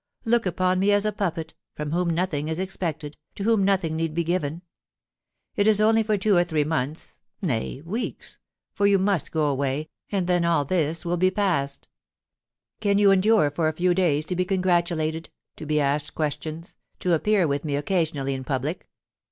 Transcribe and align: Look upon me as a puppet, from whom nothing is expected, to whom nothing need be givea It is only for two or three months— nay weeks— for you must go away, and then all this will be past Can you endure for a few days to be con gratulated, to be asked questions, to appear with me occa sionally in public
Look 0.25 0.47
upon 0.47 0.79
me 0.79 0.91
as 0.91 1.05
a 1.05 1.11
puppet, 1.11 1.53
from 1.75 1.91
whom 1.91 2.09
nothing 2.09 2.47
is 2.47 2.59
expected, 2.59 3.17
to 3.35 3.43
whom 3.43 3.63
nothing 3.63 3.95
need 3.95 4.15
be 4.15 4.25
givea 4.25 4.63
It 5.55 5.67
is 5.67 5.79
only 5.79 6.01
for 6.01 6.17
two 6.17 6.35
or 6.35 6.43
three 6.43 6.63
months— 6.63 7.19
nay 7.53 7.81
weeks— 7.81 8.39
for 8.73 8.87
you 8.87 8.97
must 8.97 9.31
go 9.31 9.45
away, 9.45 9.89
and 10.11 10.25
then 10.25 10.43
all 10.43 10.65
this 10.65 11.05
will 11.05 11.17
be 11.17 11.29
past 11.29 11.87
Can 12.79 12.97
you 12.97 13.11
endure 13.11 13.51
for 13.51 13.67
a 13.67 13.73
few 13.73 13.93
days 13.93 14.25
to 14.25 14.35
be 14.35 14.43
con 14.43 14.61
gratulated, 14.61 15.29
to 15.57 15.67
be 15.67 15.79
asked 15.79 16.15
questions, 16.15 16.77
to 16.97 17.13
appear 17.13 17.45
with 17.47 17.63
me 17.63 17.73
occa 17.73 18.11
sionally 18.11 18.33
in 18.33 18.43
public 18.43 18.89